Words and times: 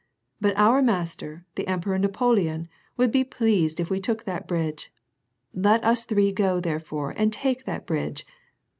But 0.39 0.57
our 0.57 0.81
master, 0.81 1.45
the 1.53 1.67
Emperor 1.67 1.99
Napoleon, 1.99 2.67
would 2.97 3.11
be 3.11 3.23
pleased 3.23 3.79
if 3.79 3.91
we 3.91 3.99
took 4.01 4.23
that 4.23 4.47
bridge. 4.47 4.91
Let 5.53 5.83
us 5.83 6.05
three 6.05 6.31
go 6.31 6.59
therefore 6.59 7.11
and 7.11 7.31
take 7.31 7.65
that 7.65 7.85
bridge.' 7.85 8.25